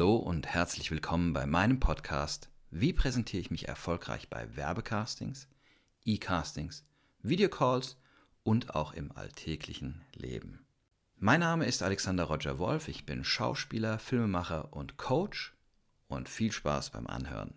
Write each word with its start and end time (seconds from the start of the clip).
Hallo 0.00 0.16
und 0.16 0.46
herzlich 0.46 0.90
willkommen 0.90 1.34
bei 1.34 1.44
meinem 1.44 1.78
Podcast 1.78 2.48
Wie 2.70 2.94
präsentiere 2.94 3.42
ich 3.42 3.50
mich 3.50 3.68
erfolgreich 3.68 4.30
bei 4.30 4.56
Werbecastings, 4.56 5.46
E-Castings, 6.06 6.86
Videocalls 7.22 7.98
und 8.42 8.74
auch 8.74 8.94
im 8.94 9.12
alltäglichen 9.14 10.00
Leben. 10.14 10.64
Mein 11.18 11.40
Name 11.40 11.66
ist 11.66 11.82
Alexander 11.82 12.24
Roger 12.24 12.58
Wolf, 12.58 12.88
ich 12.88 13.04
bin 13.04 13.24
Schauspieler, 13.24 13.98
Filmemacher 13.98 14.72
und 14.72 14.96
Coach 14.96 15.54
und 16.08 16.30
viel 16.30 16.50
Spaß 16.50 16.88
beim 16.88 17.06
Anhören. 17.06 17.52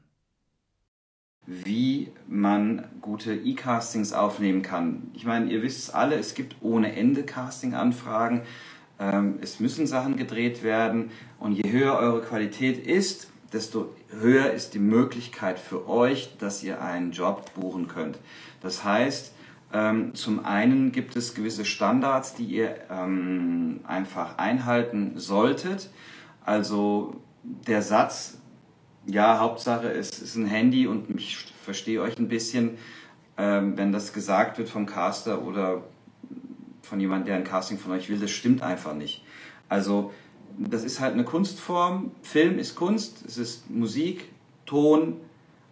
Wie 1.45 2.11
man 2.27 2.89
gute 2.99 3.33
E-Castings 3.35 4.11
aufnehmen 4.11 4.63
kann. 4.63 5.11
Ich 5.13 5.23
meine, 5.23 5.49
ihr 5.49 5.61
wisst 5.61 5.79
es 5.79 5.89
alle, 5.91 6.17
es 6.17 6.33
gibt 6.33 6.57
ohne 6.59 6.93
Ende 6.93 7.23
Casting-Anfragen. 7.23 8.41
Ähm, 9.03 9.39
es 9.41 9.59
müssen 9.59 9.85
Sachen 9.85 10.15
gedreht 10.15 10.63
werden 10.63 11.11
und 11.39 11.53
je 11.53 11.69
höher 11.71 11.97
eure 11.97 12.21
Qualität 12.21 12.85
ist, 12.85 13.27
desto 13.51 13.93
höher 14.09 14.51
ist 14.51 14.73
die 14.73 14.79
Möglichkeit 14.79 15.59
für 15.59 15.89
euch, 15.89 16.37
dass 16.39 16.63
ihr 16.63 16.81
einen 16.81 17.11
Job 17.11 17.53
buchen 17.53 17.87
könnt. 17.87 18.17
Das 18.61 18.83
heißt, 18.83 19.33
ähm, 19.73 20.15
zum 20.15 20.45
einen 20.45 20.91
gibt 20.91 21.15
es 21.15 21.35
gewisse 21.35 21.65
Standards, 21.65 22.35
die 22.35 22.45
ihr 22.45 22.75
ähm, 22.89 23.81
einfach 23.83 24.37
einhalten 24.37 25.13
solltet. 25.15 25.89
Also 26.45 27.21
der 27.43 27.81
Satz, 27.81 28.37
ja, 29.05 29.39
Hauptsache 29.39 29.91
es 29.91 30.19
ist 30.19 30.35
ein 30.35 30.45
Handy 30.45 30.87
und 30.87 31.09
ich 31.19 31.37
verstehe 31.61 32.01
euch 32.01 32.17
ein 32.17 32.29
bisschen, 32.29 32.77
wenn 33.35 33.91
das 33.91 34.13
gesagt 34.13 34.59
wird 34.59 34.69
vom 34.69 34.85
Caster 34.85 35.41
oder 35.41 35.81
von 36.93 36.99
jemandem, 36.99 37.25
der 37.25 37.35
ein 37.37 37.43
Casting 37.43 37.79
von 37.79 37.91
euch 37.91 38.07
will, 38.07 38.19
das 38.19 38.29
stimmt 38.29 38.61
einfach 38.61 38.93
nicht. 38.93 39.23
Also 39.67 40.13
das 40.59 40.83
ist 40.83 40.99
halt 40.99 41.15
eine 41.15 41.23
Kunstform. 41.23 42.11
Film 42.21 42.59
ist 42.59 42.75
Kunst, 42.75 43.25
es 43.25 43.39
ist 43.39 43.67
Musik, 43.71 44.29
Ton, 44.67 45.19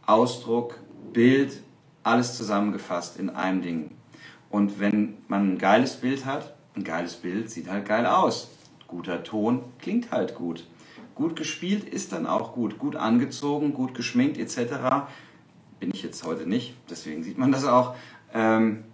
Ausdruck, 0.07 0.79
Bild, 1.13 1.61
alles 2.01 2.37
zusammengefasst 2.37 3.19
in 3.19 3.29
einem 3.29 3.61
Ding. 3.61 3.91
Und 4.49 4.79
wenn 4.79 5.17
man 5.27 5.51
ein 5.51 5.57
geiles 5.59 5.97
Bild 5.97 6.25
hat, 6.25 6.55
ein 6.75 6.83
geiles 6.83 7.17
Bild 7.17 7.51
sieht 7.51 7.69
halt 7.69 7.85
geil 7.85 8.07
aus. 8.07 8.49
Guter 8.87 9.23
Ton 9.23 9.61
klingt 9.77 10.09
halt 10.09 10.33
gut. 10.33 10.65
Gut 11.13 11.35
gespielt 11.35 11.83
ist 11.83 12.13
dann 12.13 12.25
auch 12.25 12.53
gut. 12.53 12.79
Gut 12.79 12.95
angezogen, 12.95 13.75
gut 13.75 13.93
geschminkt 13.93 14.39
etc. 14.39 15.05
Bin 15.79 15.91
ich 15.93 16.01
jetzt 16.01 16.23
heute 16.23 16.49
nicht, 16.49 16.73
deswegen 16.89 17.21
sieht 17.21 17.37
man 17.37 17.51
das 17.51 17.65
auch. 17.65 17.93
Ähm, 18.33 18.85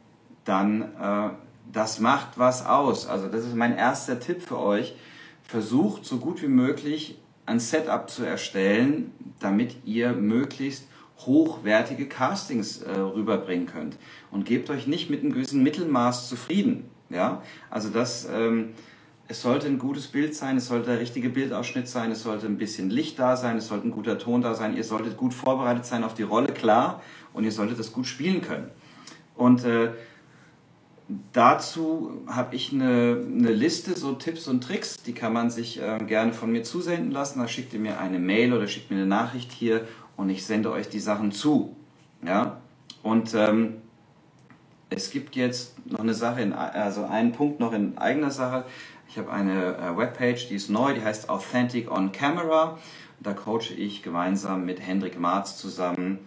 dann 0.44 0.82
äh, 0.82 1.30
das 1.72 2.00
macht 2.00 2.38
was 2.38 2.66
aus. 2.66 3.08
Also 3.08 3.28
das 3.28 3.46
ist 3.46 3.56
mein 3.56 3.76
erster 3.76 4.20
Tipp 4.20 4.42
für 4.42 4.60
euch. 4.60 4.96
Versucht 5.44 6.06
so 6.06 6.18
gut 6.18 6.42
wie 6.42 6.48
möglich 6.48 7.20
ein 7.46 7.60
Setup 7.60 8.10
zu 8.10 8.24
erstellen, 8.24 9.12
damit 9.40 9.78
ihr 9.86 10.12
möglichst 10.12 10.88
hochwertige 11.20 12.08
Castings 12.08 12.82
äh, 12.82 12.92
rüberbringen 12.92 13.66
könnt. 13.66 13.98
Und 14.32 14.46
gebt 14.46 14.70
euch 14.70 14.88
nicht 14.88 15.10
mit 15.10 15.22
einem 15.22 15.34
gewissen 15.34 15.64
Mittelmaß 15.64 16.30
zufrieden. 16.30 16.90
Ja? 17.10 17.42
Also 17.70 17.90
das, 17.90 18.28
ähm, 18.32 18.74
es 19.28 19.42
sollte 19.42 19.68
ein 19.68 19.80
gutes 19.80 20.08
Bild 20.08 20.36
sein, 20.36 20.58
es 20.58 20.68
sollte 20.68 20.92
der 20.92 21.00
richtige 21.00 21.30
Bildausschnitt 21.30 21.88
sein, 21.88 22.12
es 22.12 22.24
sollte 22.24 22.46
ein 22.46 22.58
bisschen 22.58 22.90
Licht 22.90 23.18
da 23.20 23.36
sein, 23.36 23.58
es 23.58 23.68
sollte 23.68 23.88
ein 23.88 23.92
guter 23.92 24.18
Ton 24.20 24.42
da 24.42 24.54
sein, 24.54 24.76
ihr 24.76 24.84
solltet 24.84 25.18
gut 25.18 25.34
vorbereitet 25.34 25.86
sein 25.86 26.04
auf 26.04 26.14
die 26.14 26.24
Rolle, 26.24 26.48
klar, 26.54 27.02
und 27.34 27.44
ihr 27.44 27.52
solltet 27.52 27.80
das 27.80 27.92
gut 27.92 28.08
spielen 28.08 28.42
können. 28.42 28.70
Und 29.36 29.66
äh, 29.66 29.92
Dazu 31.32 32.22
habe 32.28 32.56
ich 32.56 32.74
eine, 32.74 33.24
eine, 33.26 33.52
Liste, 33.52 33.98
so 33.98 34.14
Tipps 34.14 34.48
und 34.48 34.62
Tricks, 34.62 34.98
die 34.98 35.14
kann 35.14 35.32
man 35.32 35.50
sich 35.50 35.82
äh, 35.82 36.00
gerne 36.06 36.34
von 36.34 36.52
mir 36.52 36.64
zusenden 36.64 37.12
lassen. 37.12 37.40
Da 37.40 37.48
schickt 37.48 37.74
ihr 37.74 37.80
mir 37.80 38.00
eine 38.00 38.20
Mail 38.20 38.54
oder 38.54 38.68
schickt 38.68 38.92
mir 38.92 38.98
eine 38.98 39.06
Nachricht 39.06 39.52
hier 39.52 39.88
und 40.18 40.30
ich 40.30 40.46
sende 40.46 40.72
euch 40.72 40.90
die 40.90 41.00
Sachen 41.00 41.32
zu. 41.32 41.76
Ja? 42.26 42.58
Und 43.04 43.34
ähm, 43.36 43.76
es 44.90 45.12
gibt 45.12 45.38
jetzt 45.38 45.76
noch 45.90 46.00
eine 46.00 46.14
Sache, 46.14 46.42
in, 46.42 46.52
also 46.52 47.06
einen 47.06 47.32
Punkt 47.32 47.62
noch 47.62 47.72
in 47.72 47.98
eigener 47.98 48.32
Sache. 48.32 48.66
Ich 49.08 49.18
habe 49.18 49.32
eine 49.32 49.78
äh, 49.78 49.98
Webpage, 49.98 50.50
die 50.50 50.56
ist 50.56 50.70
neu, 50.70 50.94
die 50.94 51.02
heißt 51.02 51.30
Authentic 51.30 51.90
on 51.90 52.12
Camera. 52.12 52.78
Da 53.22 53.34
coache 53.34 53.74
ich 53.76 54.04
gemeinsam 54.04 54.66
mit 54.66 54.82
Hendrik 54.82 55.18
Marz 55.18 55.58
zusammen 55.58 56.20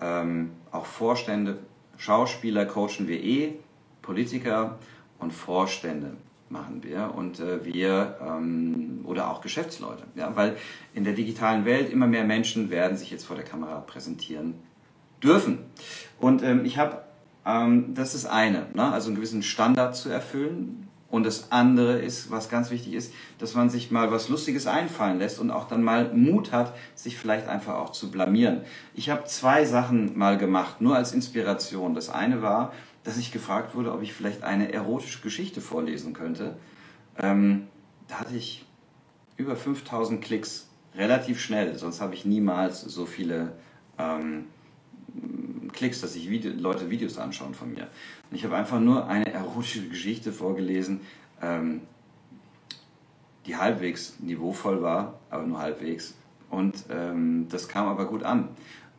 ähm, 0.00 0.52
auch 0.70 0.86
Vorstände, 0.86 1.58
Schauspieler 1.96 2.66
coachen 2.66 3.08
wir 3.08 3.22
eh 3.22 3.54
Politiker 4.04 4.78
und 5.18 5.32
Vorstände 5.32 6.16
machen 6.50 6.82
wir 6.82 7.12
und 7.16 7.40
äh, 7.40 7.64
wir 7.64 8.18
ähm, 8.20 9.00
oder 9.04 9.30
auch 9.30 9.40
Geschäftsleute, 9.40 10.04
ja, 10.14 10.36
weil 10.36 10.56
in 10.92 11.04
der 11.04 11.14
digitalen 11.14 11.64
Welt 11.64 11.90
immer 11.90 12.06
mehr 12.06 12.24
Menschen 12.24 12.70
werden 12.70 12.96
sich 12.96 13.10
jetzt 13.10 13.24
vor 13.24 13.34
der 13.34 13.44
Kamera 13.44 13.80
präsentieren 13.80 14.54
dürfen. 15.22 15.58
Und 16.20 16.42
ähm, 16.42 16.64
ich 16.66 16.76
habe, 16.76 17.02
ähm, 17.46 17.94
das 17.94 18.14
ist 18.14 18.26
eine, 18.26 18.66
ne, 18.74 18.92
also 18.92 19.08
einen 19.08 19.16
gewissen 19.16 19.42
Standard 19.42 19.96
zu 19.96 20.10
erfüllen. 20.10 20.88
Und 21.10 21.24
das 21.24 21.52
andere 21.52 21.98
ist, 21.98 22.30
was 22.30 22.48
ganz 22.48 22.70
wichtig 22.70 22.92
ist, 22.92 23.14
dass 23.38 23.54
man 23.54 23.70
sich 23.70 23.92
mal 23.92 24.10
was 24.10 24.28
Lustiges 24.28 24.66
einfallen 24.66 25.18
lässt 25.18 25.38
und 25.38 25.50
auch 25.52 25.68
dann 25.68 25.82
mal 25.82 26.12
Mut 26.12 26.50
hat, 26.50 26.74
sich 26.96 27.16
vielleicht 27.16 27.46
einfach 27.48 27.76
auch 27.76 27.90
zu 27.90 28.10
blamieren. 28.10 28.62
Ich 28.94 29.10
habe 29.10 29.24
zwei 29.24 29.64
Sachen 29.64 30.18
mal 30.18 30.36
gemacht, 30.36 30.80
nur 30.80 30.96
als 30.96 31.12
Inspiration. 31.12 31.94
Das 31.94 32.10
eine 32.10 32.42
war, 32.42 32.72
dass 33.04 33.18
ich 33.18 33.32
gefragt 33.32 33.74
wurde, 33.74 33.92
ob 33.92 34.02
ich 34.02 34.12
vielleicht 34.12 34.42
eine 34.42 34.72
erotische 34.72 35.20
Geschichte 35.20 35.60
vorlesen 35.60 36.14
könnte. 36.14 36.56
Ähm, 37.18 37.68
da 38.08 38.20
hatte 38.20 38.34
ich 38.34 38.64
über 39.36 39.56
5000 39.56 40.22
Klicks 40.22 40.68
relativ 40.94 41.40
schnell, 41.40 41.76
sonst 41.76 42.00
habe 42.00 42.14
ich 42.14 42.24
niemals 42.24 42.80
so 42.80 43.04
viele 43.06 43.52
ähm, 43.98 44.46
Klicks, 45.72 46.00
dass 46.00 46.14
sich 46.14 46.30
Video, 46.30 46.52
Leute 46.52 46.90
Videos 46.90 47.18
anschauen 47.18 47.54
von 47.54 47.72
mir. 47.72 47.88
Und 48.30 48.36
ich 48.36 48.44
habe 48.44 48.56
einfach 48.56 48.80
nur 48.80 49.06
eine 49.06 49.32
erotische 49.32 49.88
Geschichte 49.88 50.32
vorgelesen, 50.32 51.00
ähm, 51.42 51.82
die 53.46 53.56
halbwegs 53.56 54.16
niveauvoll 54.20 54.82
war, 54.82 55.18
aber 55.30 55.44
nur 55.44 55.58
halbwegs. 55.58 56.14
Und 56.48 56.84
ähm, 56.90 57.46
das 57.50 57.68
kam 57.68 57.88
aber 57.88 58.06
gut 58.06 58.22
an. 58.22 58.48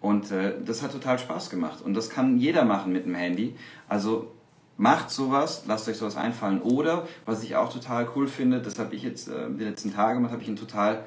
Und 0.06 0.30
äh, 0.30 0.54
das 0.64 0.84
hat 0.84 0.92
total 0.92 1.18
Spaß 1.18 1.50
gemacht. 1.50 1.82
Und 1.84 1.96
das 1.96 2.12
kann 2.12 2.38
jeder 2.38 2.64
machen 2.64 2.94
mit 2.94 3.08
dem 3.08 3.16
Handy. 3.16 3.56
Also 3.90 4.32
macht 4.78 5.10
sowas, 5.10 5.64
lasst 5.68 5.90
euch 5.90 5.98
sowas 5.98 6.16
einfallen. 6.16 6.62
Oder, 6.62 7.08
was 7.26 7.42
ich 7.42 7.56
auch 7.56 7.74
total 7.74 8.08
cool 8.16 8.28
finde, 8.28 8.62
das 8.62 8.78
habe 8.78 8.94
ich 8.94 9.02
jetzt 9.02 9.30
äh, 9.30 9.50
die 9.50 9.64
letzten 9.64 9.92
Tage 9.92 10.14
gemacht, 10.14 10.32
habe 10.32 10.44
ich 10.44 10.48
ein 10.48 10.58
total 10.58 11.06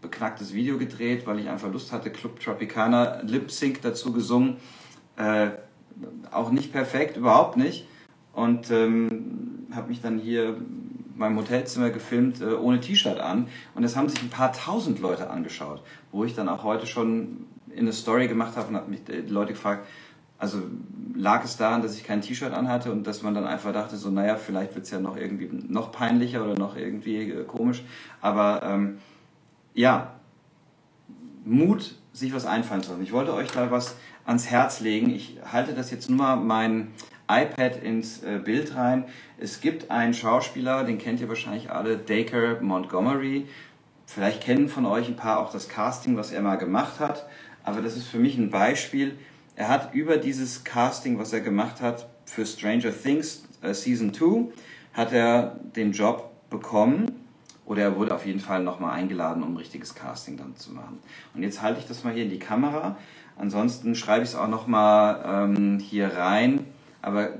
beknacktes 0.00 0.54
Video 0.54 0.78
gedreht, 0.78 1.26
weil 1.26 1.40
ich 1.40 1.48
einfach 1.48 1.72
Lust 1.72 1.90
hatte, 1.90 2.10
Club 2.10 2.38
Tropicana 2.38 3.22
Lip 3.22 3.50
Sync 3.50 3.82
dazu 3.82 4.12
gesungen. 4.12 4.58
Äh, 5.16 5.48
auch 6.30 6.52
nicht 6.52 6.70
perfekt, 6.70 7.16
überhaupt 7.16 7.56
nicht. 7.56 7.88
Und 8.34 8.70
ähm, 8.70 9.66
habe 9.74 9.88
mich 9.88 10.00
dann 10.00 10.20
hier 10.20 10.50
in 10.50 11.12
meinem 11.16 11.38
Hotelzimmer 11.38 11.90
gefilmt, 11.90 12.40
äh, 12.40 12.54
ohne 12.54 12.78
T-Shirt 12.78 13.18
an. 13.18 13.48
Und 13.74 13.82
das 13.82 13.96
haben 13.96 14.08
sich 14.08 14.22
ein 14.22 14.30
paar 14.30 14.52
tausend 14.52 15.00
Leute 15.00 15.28
angeschaut, 15.28 15.82
wo 16.12 16.22
ich 16.22 16.36
dann 16.36 16.48
auch 16.48 16.62
heute 16.62 16.86
schon 16.86 17.48
in 17.78 17.84
eine 17.84 17.92
Story 17.92 18.28
gemacht 18.28 18.56
habe 18.56 18.68
und 18.68 18.76
habe 18.76 18.90
mich 18.90 19.04
die 19.04 19.20
Leute 19.28 19.52
gefragt, 19.52 19.86
also 20.38 20.62
lag 21.14 21.44
es 21.44 21.56
daran, 21.56 21.82
dass 21.82 21.96
ich 21.96 22.04
kein 22.04 22.20
T-Shirt 22.20 22.52
anhatte 22.52 22.92
und 22.92 23.06
dass 23.06 23.22
man 23.22 23.34
dann 23.34 23.44
einfach 23.44 23.72
dachte, 23.72 23.96
so, 23.96 24.10
naja, 24.10 24.36
vielleicht 24.36 24.74
wird 24.74 24.84
es 24.84 24.90
ja 24.90 25.00
noch 25.00 25.16
irgendwie 25.16 25.48
noch 25.52 25.90
peinlicher 25.90 26.44
oder 26.44 26.56
noch 26.56 26.76
irgendwie 26.76 27.30
äh, 27.30 27.44
komisch. 27.44 27.82
Aber 28.20 28.62
ähm, 28.62 28.98
ja, 29.74 30.12
Mut, 31.44 31.96
sich 32.12 32.32
was 32.32 32.46
einfallen 32.46 32.82
zu 32.82 32.90
lassen. 32.90 33.02
Ich 33.02 33.12
wollte 33.12 33.34
euch 33.34 33.50
da 33.50 33.70
was 33.70 33.96
ans 34.24 34.46
Herz 34.46 34.80
legen. 34.80 35.10
Ich 35.10 35.38
halte 35.50 35.72
das 35.72 35.90
jetzt 35.90 36.08
nur 36.08 36.18
mal 36.18 36.36
mein 36.36 36.92
iPad 37.28 37.82
ins 37.82 38.22
äh, 38.22 38.38
Bild 38.42 38.76
rein. 38.76 39.04
Es 39.38 39.60
gibt 39.60 39.90
einen 39.90 40.14
Schauspieler, 40.14 40.84
den 40.84 40.98
kennt 40.98 41.20
ihr 41.20 41.28
wahrscheinlich 41.28 41.70
alle, 41.70 41.96
Dacre 41.96 42.58
Montgomery. 42.60 43.46
Vielleicht 44.06 44.42
kennen 44.42 44.68
von 44.68 44.86
euch 44.86 45.08
ein 45.08 45.16
paar 45.16 45.40
auch 45.40 45.52
das 45.52 45.68
Casting, 45.68 46.16
was 46.16 46.30
er 46.30 46.42
mal 46.42 46.56
gemacht 46.56 47.00
hat 47.00 47.26
aber 47.62 47.82
das 47.82 47.96
ist 47.96 48.06
für 48.06 48.18
mich 48.18 48.36
ein 48.36 48.50
Beispiel. 48.50 49.18
Er 49.56 49.68
hat 49.68 49.94
über 49.94 50.16
dieses 50.16 50.64
Casting, 50.64 51.18
was 51.18 51.32
er 51.32 51.40
gemacht 51.40 51.80
hat 51.80 52.08
für 52.24 52.46
Stranger 52.46 52.92
Things 52.92 53.44
äh, 53.62 53.74
Season 53.74 54.12
2, 54.14 54.52
hat 54.92 55.12
er 55.12 55.58
den 55.76 55.92
Job 55.92 56.30
bekommen 56.50 57.06
oder 57.68 57.82
er 57.82 57.96
wurde 57.96 58.14
auf 58.14 58.24
jeden 58.24 58.40
Fall 58.40 58.62
nochmal 58.62 58.92
eingeladen, 58.92 59.42
um 59.42 59.52
ein 59.52 59.56
richtiges 59.56 59.94
Casting 59.94 60.36
dann 60.36 60.56
zu 60.56 60.72
machen. 60.72 61.00
Und 61.34 61.42
jetzt 61.42 61.60
halte 61.60 61.80
ich 61.80 61.86
das 61.86 62.02
mal 62.02 62.14
hier 62.14 62.24
in 62.24 62.30
die 62.30 62.38
Kamera. 62.38 62.96
Ansonsten 63.36 63.94
schreibe 63.94 64.24
ich 64.24 64.30
es 64.30 64.34
auch 64.34 64.48
nochmal 64.48 65.22
ähm, 65.24 65.78
hier 65.78 66.16
rein. 66.16 66.64
Aber 67.02 67.34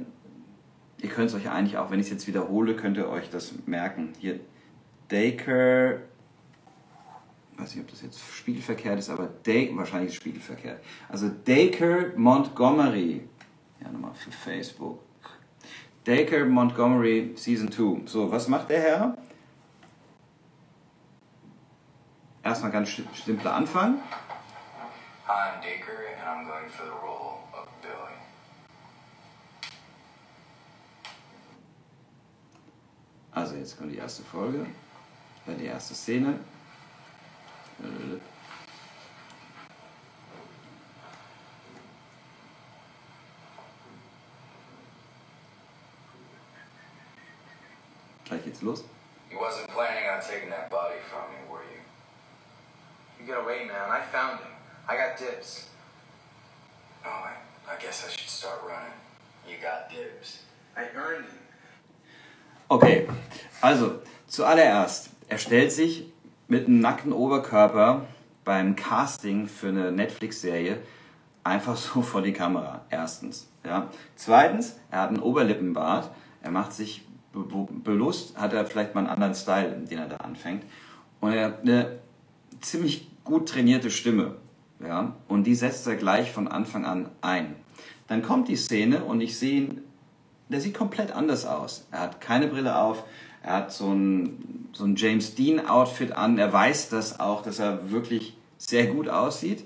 ihr 1.00 1.08
könnt 1.08 1.30
es 1.30 1.34
euch 1.34 1.50
eigentlich 1.50 1.78
auch, 1.78 1.90
wenn 1.90 1.98
ich 1.98 2.06
es 2.06 2.12
jetzt 2.12 2.26
wiederhole, 2.26 2.76
könnt 2.76 2.98
ihr 2.98 3.08
euch 3.08 3.30
das 3.30 3.54
merken. 3.66 4.12
Hier 4.18 4.38
Dacre 5.08 6.02
weiß 7.58 7.74
nicht, 7.74 7.84
ob 7.84 7.90
das 7.90 8.02
jetzt 8.02 8.20
spiegelverkehrt 8.20 8.98
ist, 8.98 9.10
aber 9.10 9.26
Day, 9.26 9.70
wahrscheinlich 9.74 10.10
ist 10.10 10.16
spiegelverkehrt. 10.16 10.80
Also 11.08 11.28
Dacre 11.28 12.12
Montgomery, 12.16 13.22
ja 13.80 13.90
nochmal 13.90 14.14
für 14.14 14.30
Facebook. 14.30 15.00
Dacre 16.04 16.46
Montgomery 16.46 17.32
Season 17.34 17.70
2. 17.70 18.06
So, 18.06 18.30
was 18.30 18.48
macht 18.48 18.70
der 18.70 18.80
Herr? 18.80 19.18
erstmal 22.48 22.70
ganz 22.70 22.90
simpler 23.24 23.54
Anfang. 23.54 24.00
Hi, 25.26 25.50
I'm 25.50 25.60
Dacre, 25.60 26.16
and 26.18 26.28
I'm 26.28 26.46
going 26.46 26.68
for 26.70 26.84
the 26.84 26.96
role 27.06 27.40
of 27.52 27.68
Billy. 27.82 28.16
Also 33.32 33.56
jetzt 33.56 33.76
kommt 33.76 33.92
die 33.92 33.98
erste 33.98 34.22
Folge, 34.22 34.66
die 35.46 35.66
erste 35.66 35.94
Szene. 35.94 36.40
Gleich 48.28 48.44
geht's 48.44 48.62
los. 48.62 48.84
You 49.30 49.38
wasn't 49.38 49.68
planning 49.68 50.08
on 50.10 50.20
taking 50.20 50.50
that 50.50 50.68
body 50.70 50.96
from 51.08 51.30
me, 51.30 51.38
were 51.50 51.62
you? 51.62 51.80
You 53.20 53.26
get 53.26 53.38
away, 53.38 53.64
man. 53.64 53.88
I 53.88 54.00
found 54.00 54.40
him. 54.40 54.48
I 54.88 54.96
got 54.96 55.16
dibs. 55.16 55.68
Oh, 57.04 57.08
I, 57.08 57.32
I 57.70 57.80
guess 57.80 58.04
I 58.06 58.10
should 58.10 58.28
start 58.28 58.60
running. 58.66 58.92
You 59.48 59.56
got 59.62 59.88
dibs. 59.90 60.42
I 60.76 60.88
earned 60.94 61.24
him. 61.26 61.38
Okay, 62.70 63.08
also 63.62 64.02
zuallererst, 64.26 65.08
er 65.30 65.38
stellt 65.38 65.72
sich 65.72 66.12
mit 66.48 66.66
einem 66.66 66.80
nackten 66.80 67.12
Oberkörper 67.12 68.06
beim 68.44 68.74
Casting 68.76 69.46
für 69.46 69.68
eine 69.68 69.92
Netflix-Serie 69.92 70.78
einfach 71.44 71.76
so 71.76 72.02
vor 72.02 72.22
die 72.22 72.32
Kamera. 72.32 72.82
Erstens. 72.90 73.48
Ja. 73.64 73.88
Zweitens, 74.16 74.76
er 74.90 75.02
hat 75.02 75.08
einen 75.10 75.20
Oberlippenbart. 75.20 76.10
Er 76.42 76.50
macht 76.50 76.72
sich 76.72 77.06
be 77.32 77.40
be- 77.40 77.68
bewusst, 77.84 78.36
hat 78.38 78.52
er 78.52 78.64
vielleicht 78.64 78.94
mal 78.94 79.02
einen 79.02 79.10
anderen 79.10 79.34
Style, 79.34 79.70
den 79.90 79.98
er 79.98 80.08
da 80.08 80.16
anfängt. 80.16 80.64
Und 81.20 81.32
er 81.32 81.46
hat 81.46 81.62
eine 81.62 81.98
ziemlich 82.60 83.08
gut 83.24 83.48
trainierte 83.48 83.90
Stimme. 83.90 84.36
Ja. 84.82 85.14
Und 85.28 85.44
die 85.44 85.54
setzt 85.54 85.86
er 85.86 85.96
gleich 85.96 86.32
von 86.32 86.48
Anfang 86.48 86.84
an 86.86 87.08
ein. 87.20 87.54
Dann 88.06 88.22
kommt 88.22 88.48
die 88.48 88.56
Szene 88.56 89.04
und 89.04 89.20
ich 89.20 89.38
sehe 89.38 89.60
ihn 89.62 89.82
der 90.50 90.62
sieht 90.62 90.72
komplett 90.72 91.12
anders 91.12 91.44
aus. 91.44 91.86
Er 91.90 92.00
hat 92.00 92.22
keine 92.22 92.46
Brille 92.46 92.78
auf, 92.78 93.04
er 93.42 93.54
hat 93.54 93.72
so 93.72 93.92
ein, 93.92 94.68
so 94.72 94.84
ein 94.84 94.96
James 94.96 95.34
Dean 95.34 95.66
Outfit 95.66 96.12
an, 96.12 96.38
er 96.38 96.52
weiß 96.52 96.88
das 96.88 97.20
auch, 97.20 97.42
dass 97.42 97.58
er 97.58 97.90
wirklich 97.90 98.36
sehr 98.56 98.86
gut 98.86 99.08
aussieht. 99.08 99.64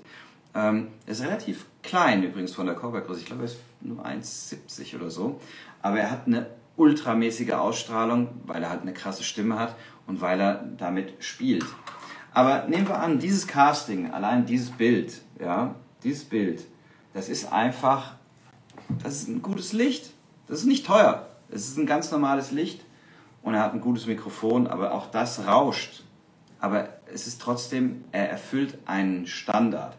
Ähm, 0.55 0.89
er 1.05 1.11
ist 1.11 1.23
relativ 1.23 1.65
klein 1.81 2.23
übrigens 2.23 2.53
von 2.53 2.65
der 2.65 2.75
Körpergröße, 2.75 3.21
ich 3.21 3.25
glaube 3.25 3.43
er 3.43 3.45
ist 3.45 3.57
nur 3.81 4.05
1,70 4.05 4.95
oder 4.95 5.09
so, 5.09 5.39
aber 5.81 5.99
er 5.99 6.11
hat 6.11 6.27
eine 6.27 6.47
ultramäßige 6.77 7.51
Ausstrahlung, 7.51 8.29
weil 8.45 8.63
er 8.63 8.69
halt 8.69 8.81
eine 8.81 8.93
krasse 8.93 9.23
Stimme 9.23 9.59
hat 9.59 9.75
und 10.07 10.21
weil 10.21 10.39
er 10.39 10.63
damit 10.77 11.13
spielt. 11.19 11.65
Aber 12.33 12.67
nehmen 12.67 12.87
wir 12.87 12.99
an, 12.99 13.19
dieses 13.19 13.47
Casting, 13.47 14.11
allein 14.11 14.45
dieses 14.45 14.71
Bild, 14.71 15.21
ja, 15.39 15.75
dieses 16.03 16.23
Bild, 16.23 16.65
das 17.13 17.29
ist 17.29 17.51
einfach 17.51 18.15
das 19.03 19.21
ist 19.21 19.27
ein 19.27 19.41
gutes 19.41 19.73
Licht. 19.73 20.11
Das 20.47 20.59
ist 20.59 20.65
nicht 20.65 20.85
teuer. 20.85 21.27
Es 21.49 21.67
ist 21.67 21.77
ein 21.77 21.85
ganz 21.85 22.11
normales 22.11 22.51
Licht 22.51 22.81
und 23.43 23.53
er 23.53 23.61
hat 23.61 23.73
ein 23.73 23.81
gutes 23.81 24.07
Mikrofon, 24.07 24.67
aber 24.67 24.93
auch 24.93 25.11
das 25.11 25.45
rauscht. 25.45 26.03
Aber 26.59 26.89
es 27.13 27.27
ist 27.27 27.41
trotzdem, 27.41 28.05
er 28.13 28.29
erfüllt 28.29 28.77
einen 28.85 29.27
Standard. 29.27 29.97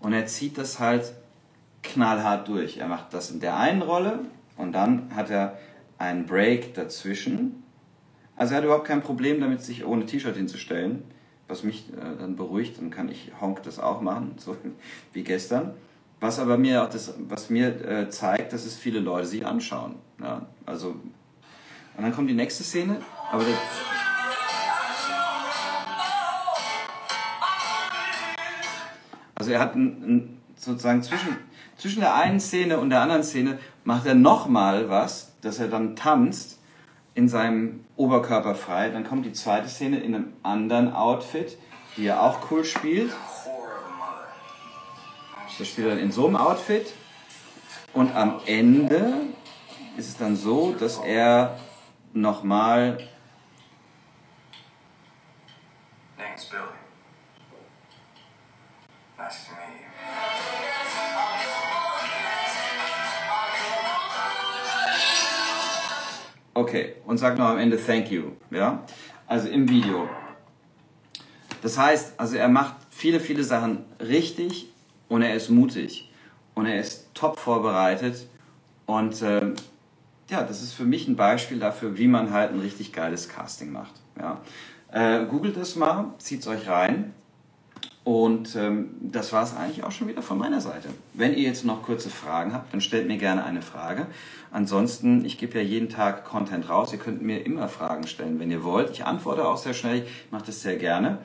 Und 0.00 0.12
er 0.12 0.26
zieht 0.26 0.56
das 0.56 0.78
halt 0.78 1.12
knallhart 1.82 2.46
durch. 2.46 2.78
Er 2.78 2.86
macht 2.86 3.12
das 3.12 3.30
in 3.30 3.40
der 3.40 3.56
einen 3.56 3.82
Rolle 3.82 4.20
und 4.56 4.72
dann 4.72 5.14
hat 5.14 5.28
er 5.28 5.58
einen 5.98 6.26
Break 6.26 6.74
dazwischen. 6.74 7.64
Also 8.36 8.54
er 8.54 8.58
hat 8.58 8.64
überhaupt 8.64 8.86
kein 8.86 9.02
Problem 9.02 9.40
damit, 9.40 9.62
sich 9.62 9.84
ohne 9.84 10.06
T-Shirt 10.06 10.36
hinzustellen, 10.36 11.02
was 11.48 11.64
mich 11.64 11.92
äh, 11.92 12.16
dann 12.20 12.36
beruhigt. 12.36 12.78
Dann 12.78 12.90
kann 12.90 13.08
ich 13.08 13.32
Honk 13.40 13.64
das 13.64 13.80
auch 13.80 14.00
machen, 14.00 14.34
so 14.38 14.56
wie 15.12 15.24
gestern. 15.24 15.74
Was 16.20 16.38
aber 16.38 16.58
mir 16.58 16.84
auch 16.84 16.90
das, 16.90 17.14
was 17.28 17.50
mir 17.50 17.68
äh, 17.84 18.08
zeigt, 18.08 18.52
dass 18.52 18.64
es 18.64 18.76
viele 18.76 19.00
Leute 19.00 19.26
sich 19.26 19.44
anschauen. 19.44 19.96
Ja, 20.20 20.46
also 20.66 20.96
und 21.98 22.04
dann 22.04 22.14
kommt 22.14 22.30
die 22.30 22.34
nächste 22.34 22.62
Szene, 22.62 23.02
aber 23.30 23.42
das, 23.44 23.54
also 29.34 29.50
er 29.50 29.60
hat 29.60 29.74
ein, 29.74 29.86
ein, 29.86 30.38
sozusagen 30.56 31.02
zwischen 31.02 31.36
zwischen 31.78 32.00
der 32.00 32.14
einen 32.14 32.40
Szene 32.40 32.78
und 32.78 32.90
der 32.90 33.00
anderen 33.00 33.22
Szene 33.22 33.58
macht 33.84 34.04
er 34.04 34.14
nochmal 34.14 34.88
was, 34.88 35.32
dass 35.40 35.58
er 35.58 35.68
dann 35.68 35.96
tanzt 35.96 36.58
in 37.14 37.28
seinem 37.28 37.84
Oberkörper 37.96 38.54
frei. 38.54 38.90
Dann 38.90 39.04
kommt 39.04 39.24
die 39.24 39.32
zweite 39.32 39.68
Szene 39.68 40.00
in 40.00 40.14
einem 40.14 40.32
anderen 40.42 40.92
Outfit, 40.92 41.56
die 41.96 42.06
er 42.06 42.22
auch 42.22 42.50
cool 42.50 42.64
spielt. 42.64 43.12
Das 45.58 45.68
spielt 45.68 45.86
er 45.86 45.94
dann 45.94 46.02
in 46.02 46.12
so 46.12 46.26
einem 46.26 46.36
Outfit. 46.36 46.92
Und 47.92 48.14
am 48.14 48.40
Ende 48.46 49.12
ist 49.96 50.08
es 50.08 50.16
dann 50.16 50.36
so, 50.36 50.74
dass 50.78 50.98
er 50.98 51.58
nochmal. 52.20 52.98
Name's 56.18 56.44
Billy. 56.46 56.62
Nice 59.18 59.46
to 59.46 59.52
meet 59.52 59.80
you. 59.80 59.88
Okay, 66.54 66.96
und 67.06 67.18
sagt 67.18 67.38
noch 67.38 67.46
am 67.46 67.58
Ende 67.58 67.76
Thank 67.76 68.10
you. 68.10 68.32
Ja? 68.50 68.84
Also 69.26 69.48
im 69.48 69.68
Video. 69.68 70.08
Das 71.62 71.78
heißt, 71.78 72.18
also 72.18 72.36
er 72.36 72.48
macht 72.48 72.74
viele, 72.90 73.20
viele 73.20 73.44
Sachen 73.44 73.84
richtig 74.00 74.72
und 75.08 75.22
er 75.22 75.34
ist 75.34 75.50
mutig. 75.50 76.10
Und 76.54 76.66
er 76.66 76.80
ist 76.80 77.14
top 77.14 77.38
vorbereitet. 77.38 78.26
Und 78.86 79.22
ähm, 79.22 79.54
ja, 80.30 80.42
das 80.42 80.62
ist 80.62 80.74
für 80.74 80.84
mich 80.84 81.08
ein 81.08 81.16
Beispiel 81.16 81.58
dafür, 81.58 81.96
wie 81.98 82.08
man 82.08 82.32
halt 82.32 82.52
ein 82.52 82.60
richtig 82.60 82.92
geiles 82.92 83.28
Casting 83.28 83.72
macht. 83.72 83.94
Ja. 84.18 84.40
Äh, 84.90 85.26
googelt 85.26 85.56
das 85.56 85.76
mal, 85.76 86.14
zieht 86.18 86.46
euch 86.46 86.68
rein. 86.68 87.14
Und 88.04 88.56
ähm, 88.56 88.88
das 89.02 89.34
war 89.34 89.42
es 89.42 89.54
eigentlich 89.54 89.84
auch 89.84 89.90
schon 89.90 90.08
wieder 90.08 90.22
von 90.22 90.38
meiner 90.38 90.62
Seite. 90.62 90.88
Wenn 91.12 91.34
ihr 91.34 91.42
jetzt 91.42 91.66
noch 91.66 91.82
kurze 91.82 92.08
Fragen 92.08 92.54
habt, 92.54 92.72
dann 92.72 92.80
stellt 92.80 93.06
mir 93.06 93.18
gerne 93.18 93.44
eine 93.44 93.60
Frage. 93.60 94.06
Ansonsten, 94.50 95.26
ich 95.26 95.36
gebe 95.36 95.58
ja 95.58 95.62
jeden 95.62 95.90
Tag 95.90 96.24
Content 96.24 96.70
raus. 96.70 96.90
Ihr 96.92 96.98
könnt 96.98 97.20
mir 97.20 97.44
immer 97.44 97.68
Fragen 97.68 98.06
stellen, 98.06 98.38
wenn 98.38 98.50
ihr 98.50 98.64
wollt. 98.64 98.90
Ich 98.90 99.04
antworte 99.04 99.46
auch 99.46 99.58
sehr 99.58 99.74
schnell. 99.74 100.04
Ich 100.04 100.32
mache 100.32 100.46
das 100.46 100.62
sehr 100.62 100.76
gerne. 100.76 101.18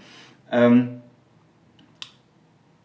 Ähm, 0.52 1.02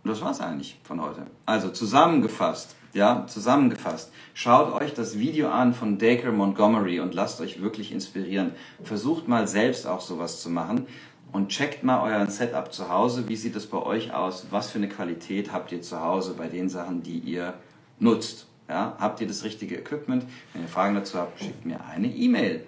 das 0.04 0.21
war's 0.21 0.40
eigentlich 0.40 0.78
von 0.85 1.02
heute. 1.02 1.26
Also 1.45 1.71
zusammengefasst, 1.71 2.76
ja, 2.92 3.26
zusammengefasst. 3.26 4.12
Schaut 4.35 4.73
euch 4.73 4.95
das 4.95 5.18
Video 5.18 5.50
an 5.50 5.75
von 5.75 5.99
Dacre 5.99 6.33
Montgomery 6.33 7.00
und 7.00 7.14
lasst 7.14 7.40
euch 7.40 7.61
wirklich 7.62 7.92
inspirieren. 7.92 8.52
Versucht 8.83 9.28
mal 9.28 9.47
selbst 9.47 9.87
auch 9.87 10.00
sowas 10.00 10.40
zu 10.40 10.50
machen 10.50 10.87
und 11.33 11.49
checkt 11.49 11.85
mal 11.85 12.02
euren 12.02 12.30
Setup 12.30 12.73
zu 12.73 12.88
Hause. 12.88 13.28
Wie 13.28 13.37
sieht 13.37 13.57
es 13.57 13.66
bei 13.66 13.78
euch 13.78 14.14
aus? 14.14 14.47
Was 14.50 14.71
für 14.71 14.78
eine 14.78 14.88
Qualität 14.88 15.52
habt 15.52 15.73
ihr 15.73 15.83
zu 15.83 16.00
Hause 16.00 16.35
bei 16.37 16.49
den 16.49 16.68
Sachen, 16.68 17.02
die 17.02 17.18
ihr 17.18 17.54
nutzt? 17.99 18.47
Ja, 18.68 18.97
habt 18.99 19.21
ihr 19.21 19.26
das 19.26 19.45
richtige 19.45 19.76
Equipment? 19.76 20.25
Wenn 20.52 20.62
ihr 20.62 20.68
Fragen 20.68 20.95
dazu 20.95 21.18
habt, 21.18 21.38
schickt 21.38 21.64
mir 21.64 21.85
eine 21.85 22.09
E-Mail. 22.09 22.66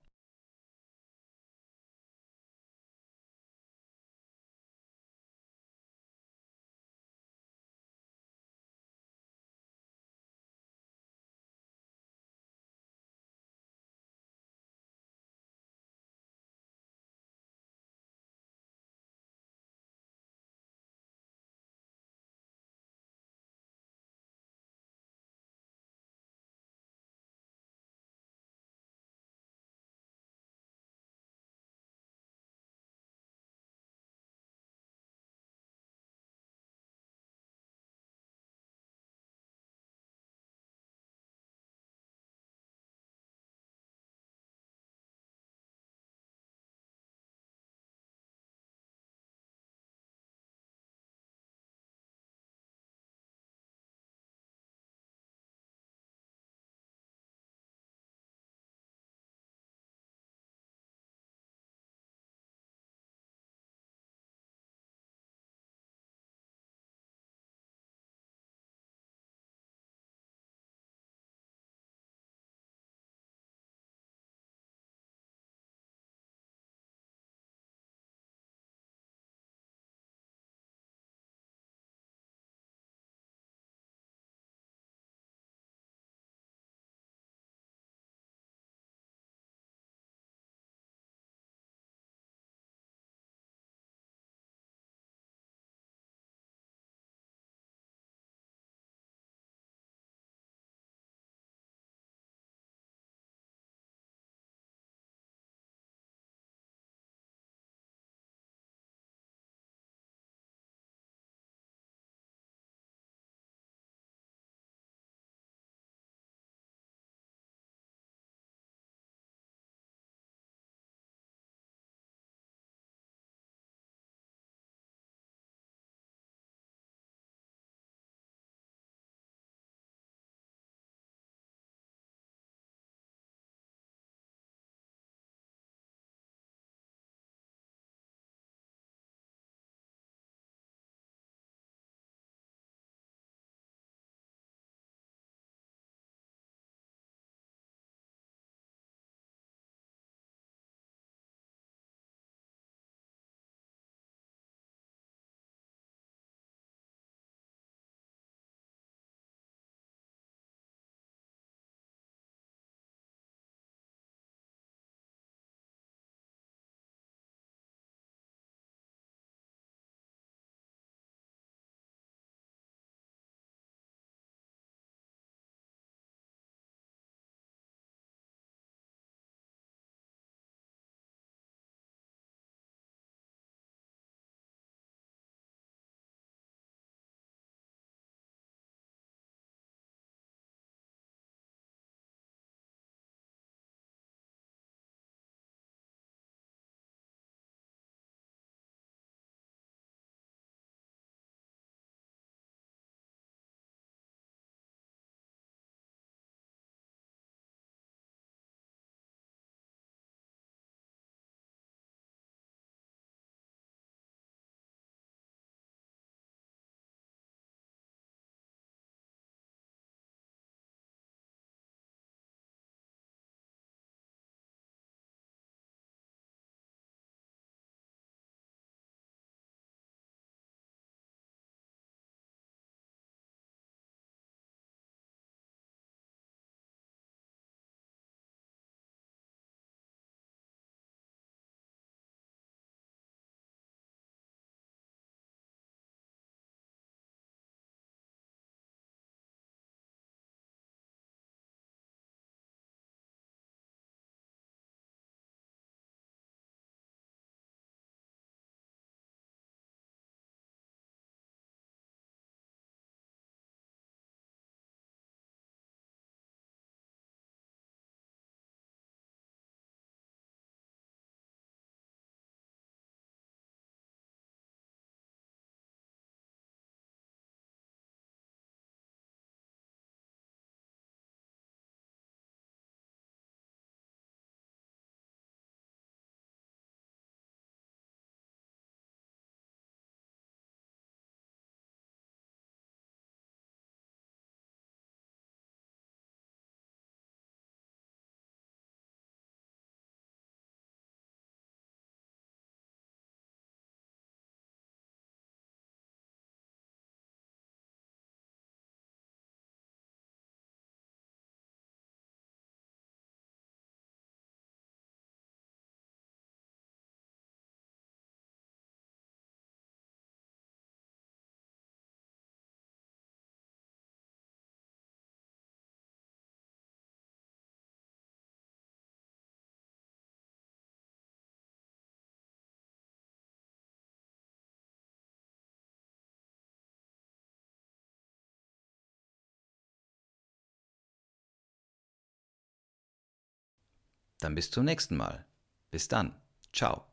Dann 344.24 344.34
bis 344.34 344.50
zum 344.50 344.64
nächsten 344.64 344.96
Mal. 344.96 345.26
Bis 345.70 345.86
dann. 345.88 346.14
Ciao. 346.50 346.86